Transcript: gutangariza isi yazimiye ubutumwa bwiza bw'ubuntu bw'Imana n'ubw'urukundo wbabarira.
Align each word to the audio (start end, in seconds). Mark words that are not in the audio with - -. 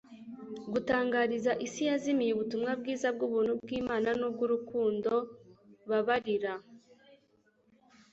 gutangariza 0.73 1.51
isi 1.65 1.81
yazimiye 1.89 2.31
ubutumwa 2.33 2.71
bwiza 2.79 3.07
bw'ubuntu 3.15 3.51
bw'Imana 3.61 4.09
n'ubw'urukundo 4.19 5.11
wbabarira. 5.87 6.53